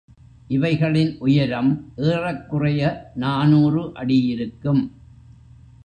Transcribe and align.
இவைகளின் 0.47 1.17
உயரம் 1.19 1.69
ஏறக்குறைய 1.95 2.81
நாநூறு 3.15 3.91
அடி 3.93 4.19
இருக்கும். 4.25 4.83